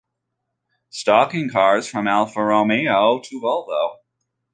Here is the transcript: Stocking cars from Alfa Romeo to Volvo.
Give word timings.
Stocking 0.89 1.51
cars 1.51 1.87
from 1.87 2.07
Alfa 2.07 2.43
Romeo 2.43 3.21
to 3.23 3.39
Volvo. 3.39 3.97